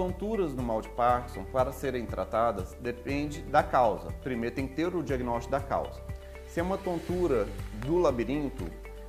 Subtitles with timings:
[0.00, 4.08] tonturas no mal de Parkinson, para serem tratadas, depende da causa.
[4.22, 6.00] Primeiro tem que ter o diagnóstico da causa.
[6.46, 7.46] Se é uma tontura
[7.84, 8.64] do labirinto,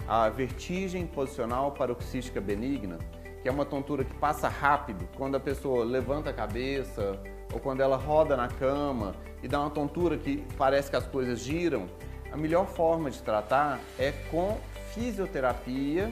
[0.05, 2.97] a vertigem posicional paroxística benigna,
[3.41, 7.17] que é uma tontura que passa rápido, quando a pessoa levanta a cabeça
[7.53, 11.39] ou quando ela roda na cama e dá uma tontura que parece que as coisas
[11.39, 11.87] giram,
[12.33, 14.57] a melhor forma de tratar é com
[14.93, 16.11] fisioterapia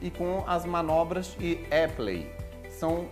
[0.00, 2.30] e com as manobras de Epley,
[2.70, 3.08] são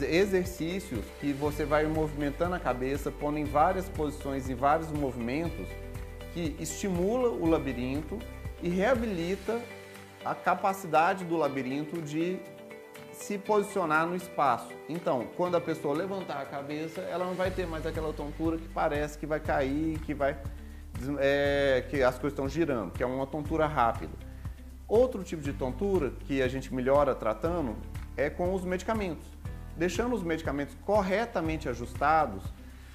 [0.00, 5.66] exercícios que você vai movimentando a cabeça, pondo em várias posições, em vários movimentos,
[6.32, 8.18] que estimula o labirinto
[8.62, 9.60] e reabilita
[10.24, 12.38] a capacidade do labirinto de
[13.12, 14.72] se posicionar no espaço.
[14.88, 18.68] Então, quando a pessoa levantar a cabeça, ela não vai ter mais aquela tontura que
[18.68, 20.36] parece que vai cair, que vai
[21.18, 24.12] é, que as coisas estão girando, que é uma tontura rápida.
[24.88, 27.76] Outro tipo de tontura que a gente melhora tratando
[28.16, 29.26] é com os medicamentos.
[29.76, 32.42] Deixando os medicamentos corretamente ajustados,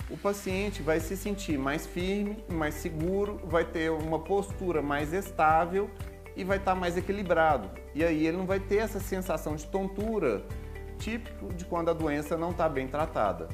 [0.09, 5.89] o paciente vai se sentir mais firme, mais seguro, vai ter uma postura mais estável
[6.36, 7.69] e vai estar mais equilibrado.
[7.94, 10.44] E aí ele não vai ter essa sensação de tontura
[10.97, 13.47] típico de quando a doença não está bem tratada.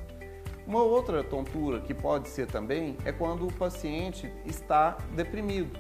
[0.66, 5.80] Uma outra tontura que pode ser também é quando o paciente está deprimido.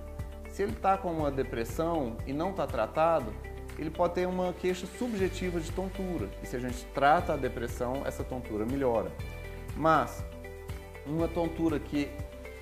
[0.49, 3.33] Se ele está com uma depressão e não está tratado,
[3.77, 6.29] ele pode ter uma queixa subjetiva de tontura.
[6.41, 9.11] E se a gente trata a depressão, essa tontura melhora.
[9.75, 10.23] Mas
[11.05, 12.09] uma tontura que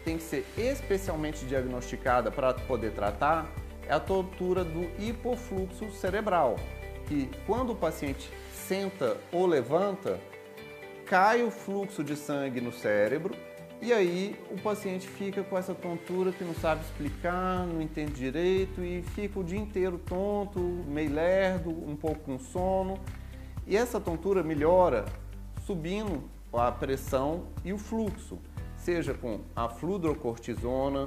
[0.03, 3.49] tem que ser especialmente diagnosticada para poder tratar
[3.87, 6.57] é a tontura do hipofluxo cerebral,
[7.07, 10.19] que quando o paciente senta ou levanta,
[11.05, 13.35] cai o fluxo de sangue no cérebro
[13.81, 18.81] e aí o paciente fica com essa tontura que não sabe explicar, não entende direito
[18.81, 22.99] e fica o dia inteiro tonto, meio lerdo, um pouco com sono.
[23.67, 25.05] E essa tontura melhora
[25.65, 26.23] subindo
[26.53, 28.39] a pressão e o fluxo,
[28.77, 31.05] seja com a fludrocortisona,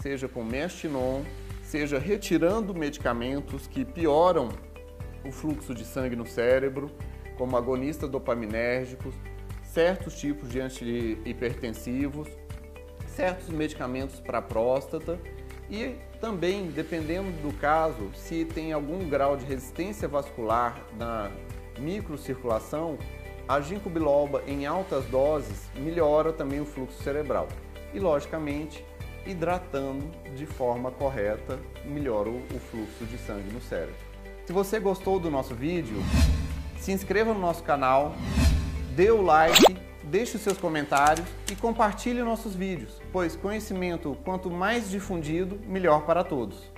[0.00, 1.22] seja com mestinon,
[1.62, 4.48] seja retirando medicamentos que pioram
[5.24, 6.90] o fluxo de sangue no cérebro,
[7.36, 9.14] como agonistas dopaminérgicos,
[9.78, 12.26] certos tipos de antihipertensivos,
[13.06, 15.20] certos medicamentos para próstata
[15.70, 21.30] e também, dependendo do caso, se tem algum grau de resistência vascular na
[21.78, 22.98] microcirculação,
[23.46, 27.46] a ginkgo biloba em altas doses melhora também o fluxo cerebral.
[27.94, 28.84] E, logicamente,
[29.24, 33.94] hidratando de forma correta melhora o fluxo de sangue no cérebro.
[34.44, 35.98] Se você gostou do nosso vídeo,
[36.80, 38.16] se inscreva no nosso canal,
[38.98, 44.90] dê o like, deixe os seus comentários e compartilhe nossos vídeos, pois conhecimento quanto mais
[44.90, 46.68] difundido, melhor para todos.